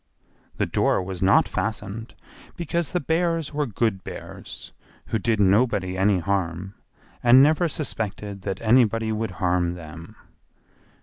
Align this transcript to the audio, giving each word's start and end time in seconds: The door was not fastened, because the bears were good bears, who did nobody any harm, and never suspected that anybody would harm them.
The 0.57 0.65
door 0.65 1.03
was 1.03 1.21
not 1.21 1.47
fastened, 1.47 2.15
because 2.57 2.91
the 2.91 2.99
bears 2.99 3.53
were 3.53 3.67
good 3.67 4.03
bears, 4.03 4.71
who 5.09 5.19
did 5.19 5.39
nobody 5.39 5.95
any 5.95 6.17
harm, 6.17 6.73
and 7.21 7.43
never 7.43 7.67
suspected 7.67 8.41
that 8.41 8.59
anybody 8.61 9.11
would 9.11 9.29
harm 9.37 9.75
them. 9.75 10.15